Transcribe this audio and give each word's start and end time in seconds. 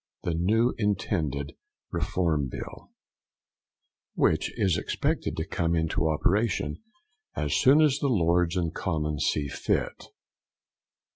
THE 0.23 0.33
NEW 0.33 0.73
INTENDED 0.79 1.53
REFORM 1.91 2.47
BILL 2.49 2.89
_Which 4.17 4.49
is 4.57 4.75
expected 4.75 5.37
to 5.37 5.45
come 5.45 5.75
into 5.75 6.09
operation 6.09 6.81
as 7.35 7.53
soon 7.53 7.81
as 7.81 7.99
the 7.99 8.07
Lords 8.07 8.55
and 8.57 8.73
Commons 8.73 9.29
think 9.31 9.51
fit. 9.51 10.07